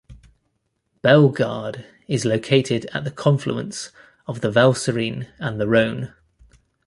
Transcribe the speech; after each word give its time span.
Bellegarde 1.03 1.85
is 2.07 2.25
located 2.25 2.87
at 2.91 3.03
the 3.03 3.11
confluence 3.11 3.91
of 4.25 4.41
the 4.41 4.49
Valserine 4.49 5.27
and 5.37 5.61
the 5.61 5.67
Rhone. 5.67 6.11